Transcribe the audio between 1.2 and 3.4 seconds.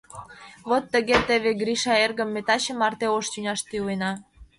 теве, Гриша эргым, ме таче марте ош